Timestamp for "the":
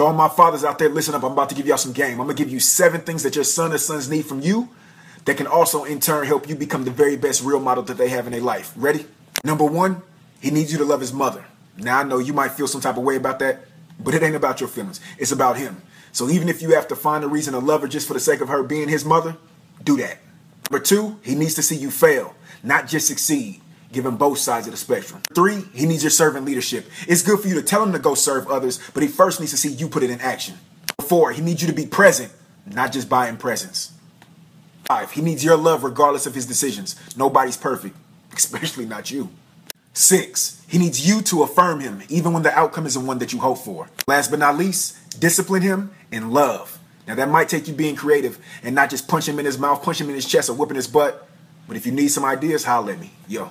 6.84-6.90, 18.14-18.20, 24.72-24.76, 42.44-42.56